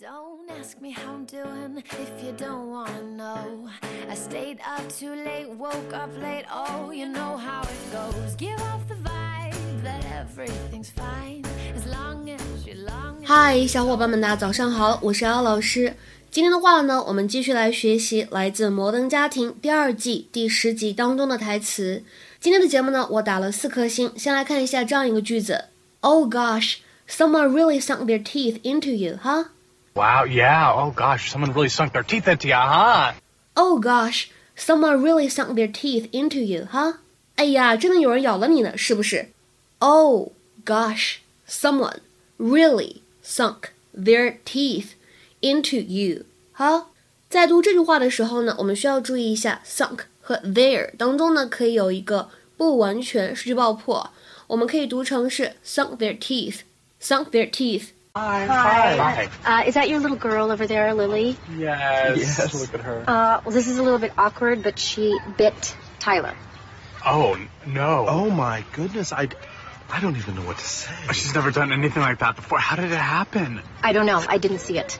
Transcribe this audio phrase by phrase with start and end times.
[0.00, 3.68] Don't ask me how I'm doing if you don't wanna know.
[4.08, 8.34] I stayed up too late, woke up late, oh, you know how it goes.
[8.38, 11.44] Give off the vibe that everything's fine
[11.76, 13.22] as long as you're long.
[13.22, 15.94] 嗨，小伙伴们，大家早上好，我是姚老师。
[16.30, 22.02] 今天的话呢，我们继续来学习来自《摩登家庭》第二季第十集当中的台词。
[22.40, 24.10] 今天的节目呢，我打了四颗星。
[24.16, 25.66] 先来看一下这样一个句子
[26.00, 29.48] ：Oh gosh, someone really sunk their teeth into you, huh?
[29.93, 30.71] Wow, yeah.
[30.71, 33.13] Oh gosh, someone really sunk their teeth into you, huh?
[33.55, 36.97] Oh gosh, someone really sunk their teeth into you, huh?
[37.35, 39.29] 哎呀，真的有人咬了你呢，是不是？
[39.79, 42.01] Oh gosh, someone
[42.37, 44.89] really sunk their teeth
[45.41, 46.25] into you,
[46.55, 46.85] huh?
[47.27, 54.11] 在读这句话的时候呢，我们需要注意一下 sunk 和 their 当中呢，可以有一个不完全失去爆破，
[54.45, 56.59] 我们可以读成是 sunk their teeth,
[57.01, 57.87] sunk their teeth。
[58.14, 58.46] Hi.
[58.46, 59.60] Hi.
[59.62, 61.36] Uh, is that your little girl over there, Lily?
[61.56, 62.18] Yes.
[62.18, 62.60] Yes.
[62.60, 63.04] Look at her.
[63.06, 66.34] Uh, well, this is a little bit awkward, but she bit Tyler.
[67.06, 68.06] oh no.
[68.08, 69.28] Oh my goodness, I,
[69.90, 70.92] I don't even know what to say.
[71.12, 72.58] She's never done anything like that before.
[72.58, 73.62] How did it happen?
[73.82, 74.22] I don't know.
[74.28, 74.98] I didn't see it.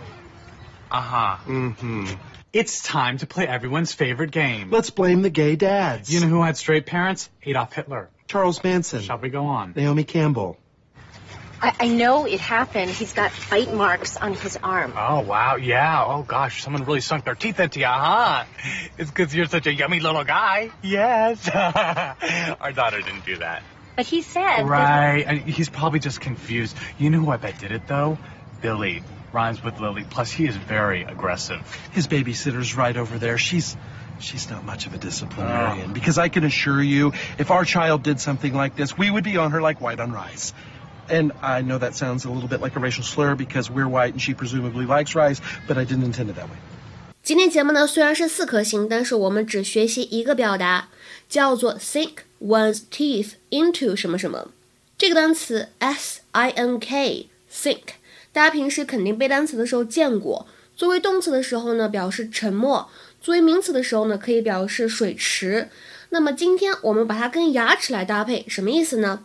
[0.91, 1.37] Uh huh.
[1.47, 2.07] Mm-hmm.
[2.55, 4.71] It's time to play everyone's favorite game.
[4.71, 6.13] Let's blame the gay dads.
[6.13, 7.29] You know who had straight parents?
[7.45, 8.09] Adolf Hitler.
[8.29, 9.75] Charles Manson, Shall we go on?
[9.77, 10.57] Naomi Campbell.
[11.63, 12.91] I, I know it happened.
[12.91, 14.95] He's got bite marks on his arm.
[14.97, 16.05] Oh wow, yeah.
[16.05, 18.45] Oh gosh, someone really sunk their teeth into you, huh?
[18.99, 20.71] It's because you're such a yummy little guy.
[20.83, 21.49] Yes.
[22.61, 23.63] Our daughter didn't do that.
[23.97, 24.43] But he said.
[24.43, 25.25] that- Right.
[25.27, 26.77] And he's probably just confused.
[26.99, 28.19] You know who I bet did it though?
[28.61, 29.03] Billy.
[29.33, 30.05] Rhymes with Lily.
[30.09, 31.61] Plus, he is very aggressive.
[31.93, 33.39] His babysitter's right over there.
[33.39, 33.77] She's,
[34.21, 35.91] she's not much of a disciplinarian.
[35.91, 35.95] Oh.
[35.95, 39.39] Because I can assure you, if our child did something like this, we would be
[39.39, 40.53] on her like white on rice.
[41.09, 44.15] And I know that sounds a little bit like a racial slur because we're white
[44.15, 46.57] and she presumably likes rice, but I didn't intend it that way.
[47.23, 50.89] 今天节目呢虽然是四颗星，但是我们只学习一个表达，
[51.29, 54.49] 叫做 sink one's teeth into 什么什么。
[54.99, 57.95] 这个单词 s i n k sink，
[58.33, 60.47] 大家平时肯定背单词的时候见过。
[60.75, 62.89] 作为动词的时候呢，表示沉默；
[63.21, 65.69] 作为名词的时候呢，可以表示水池。
[66.09, 69.25] 那么今天我们把它跟牙齿来搭配，什么意思呢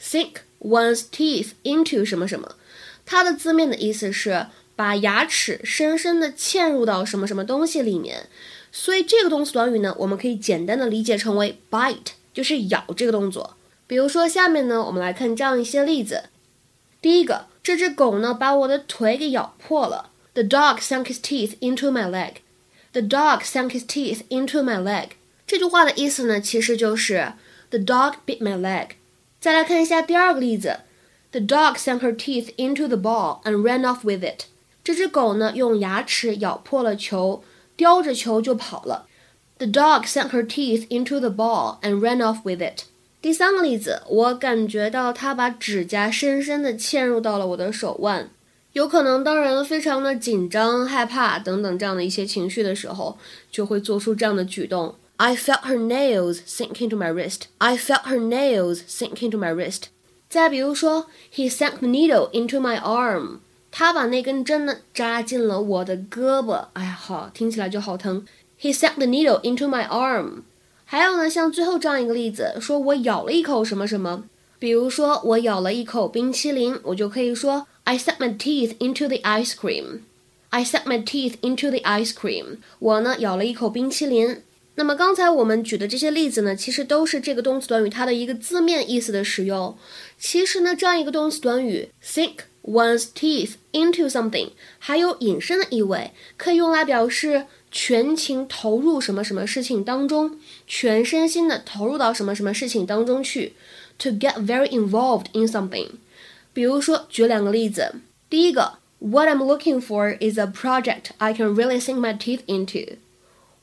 [0.00, 2.56] ？sink one's teeth into 什么什么，
[3.04, 4.46] 它的字面的意思是
[4.76, 8.28] 把牙齿深深地嵌入到什么什么东西里面，
[8.72, 13.56] 所以这个动词短语呢，我们可以简单的理解成为 bite，就是咬这个动作。
[13.86, 16.24] 比如说下面呢，我们来看这样一些例子。
[17.00, 20.10] 第一个，这只狗呢把我的腿给咬破了。
[20.32, 22.36] The dog sank his teeth into my leg.
[22.92, 25.10] The dog sank his teeth into my leg.
[25.46, 27.34] 这句话的意思呢，其实就是
[27.70, 28.88] The dog bit my leg.
[29.44, 30.78] 再来看一下第二个例子
[31.30, 34.46] ，The dog sank her teeth into the ball and ran off with it.
[34.82, 37.44] 这只狗呢用牙齿咬破了球，
[37.76, 39.06] 叼着球就跑了。
[39.58, 42.84] The dog sank her teeth into the ball and ran off with it.
[43.20, 48.30] 第三个例子，我感觉到它把指甲深深地嵌入到了我的手腕。
[48.72, 53.18] 有可能，当人，非常的紧张、害怕等等这样的一些情绪的时候，
[53.52, 54.94] 就会做出这样的举动。
[55.17, 57.47] I felt her nails sink into my wrist.
[57.57, 59.89] I felt her nails sink into my wrist.
[60.29, 63.39] 再比如说，He sank the needle into my arm.
[63.71, 66.67] 他把那根针呢扎进了我的胳膊。
[66.73, 68.25] 哎呀，好，听起来就好疼。
[68.59, 70.43] He sank the needle into my arm.
[70.85, 74.23] 还有呢，像最后这样一个例子，说我咬了一口什么什么。
[74.57, 80.01] 比如说，我咬了一口冰淇淋，我就可以说 I sank my teeth into the ice cream.
[80.49, 82.57] I sank my teeth into the ice cream.
[82.79, 84.41] 我呢咬了一口冰淇淋。
[84.76, 89.76] 那么刚才我们举的这些例子呢，其实都是这个动词短语它的一个字面意思的使用。
[90.18, 103.52] 其实呢，这样一个动词短语 sink one's teeth into something 还有引申的意味，可以用来表示全情投入什么什么事情当中，全身心的投入到什么什么事情当中去
[103.98, 105.88] ，to get very involved in something。
[106.52, 107.94] 比如说，举两个例子，
[108.28, 112.96] 第一个，What I'm looking for is a project I can really sink my teeth into。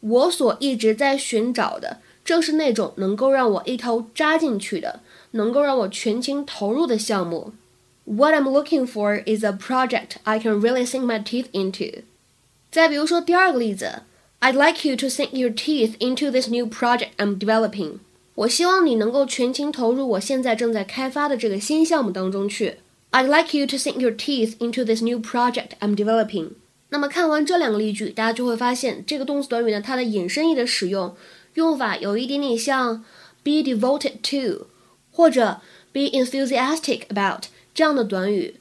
[0.00, 5.00] 我所一直在寻找的，正是那种能够让我一头扎进去的，
[5.32, 7.52] 能够让我全情投入的项目。
[8.04, 12.02] What I'm looking for is a project I can really sink my teeth into。
[12.70, 14.02] 再比如说第二个例子，
[14.40, 17.98] I'd like you to sink your teeth into this new project I'm developing。
[18.34, 22.76] 我希望你能够全情投入我现在正在开发的这个新项目当中去。
[23.12, 26.50] I'd like you to sink your teeth into this new project I'm developing。
[26.93, 31.15] 那么看完这两个例句，大家就会发现这个动词短语呢，它的引申义的使用
[31.53, 33.05] 用法有一点点像
[33.43, 34.67] be devoted to
[35.09, 35.61] 或者
[35.93, 38.55] be enthusiastic about 这样的短语。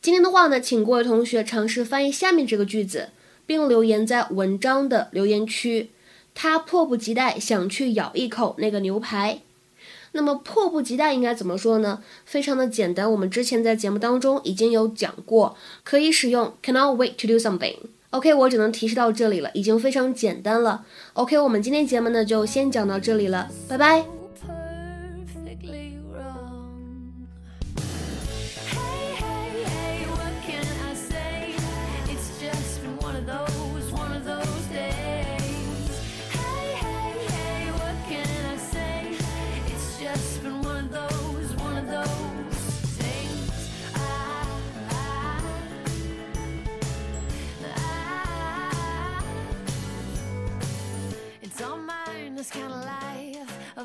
[0.00, 3.10] 今天的话呢，请各位同学尝试翻译下面这个句子，
[3.44, 5.90] 并留言在文章的留言区。
[6.34, 9.40] 他迫不及待想去咬一口那个牛排。
[10.12, 12.02] 那么迫不及待应该怎么说呢？
[12.24, 17.76] 非常的简单，我们之前在节目当中已经有讲过，可以使用 cannot wait to do something。
[18.10, 20.84] OK，我只能提示到这里了，已经非常简单了。
[21.14, 24.25] OK，我们今天节目呢就先讲到这里了，拜拜。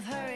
[0.02, 0.31] of her